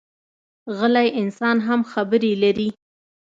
غلی 0.77 1.07
انسان 1.21 1.57
هم 1.67 1.79
خبرې 1.91 2.33
لري 2.43 2.69